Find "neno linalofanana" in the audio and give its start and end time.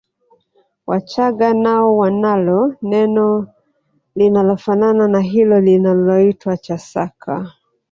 2.81-5.07